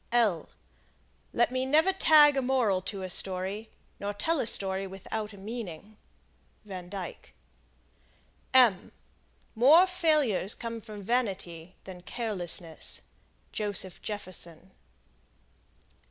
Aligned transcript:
Lord, 0.11 0.47
let 1.31 1.51
me 1.51 1.63
never 1.63 1.93
tag 1.93 2.35
a 2.35 2.41
moral 2.41 2.81
to 2.81 3.03
a 3.03 3.09
story, 3.11 3.69
nor 3.99 4.15
tell 4.15 4.39
a 4.39 4.47
story 4.47 4.87
without 4.87 5.31
a 5.31 5.37
meaning. 5.37 5.95
Van 6.65 6.89
Dyke. 6.89 7.35
More 9.53 9.85
failures 9.85 10.55
come 10.55 10.79
from 10.79 11.03
vanity 11.03 11.75
than 11.83 12.01
carelessness. 12.01 13.03
Joseph 13.51 14.01
Jefferson. 14.01 14.71